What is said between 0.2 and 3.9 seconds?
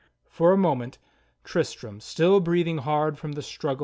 For a moment Tristram, still breathing hard from the struggle.